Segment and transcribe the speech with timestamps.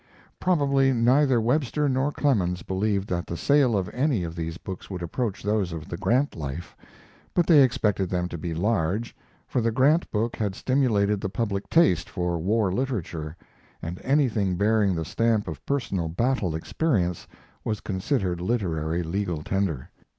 [0.39, 5.03] Probably neither Webster nor Clemens believed that the sale of any of these books would
[5.03, 6.75] approach those of the Grant Life,
[7.35, 9.15] but they expected them to be large,
[9.47, 13.37] for the Grant book had stimulated the public taste for war literature,
[13.79, 17.27] and anything bearing the stamp of personal battle experience
[17.63, 19.91] was considered literary legal tender.